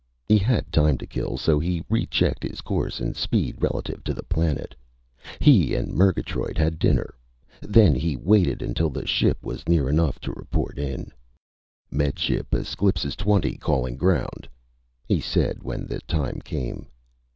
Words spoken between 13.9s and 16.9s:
ground," he said when the time came.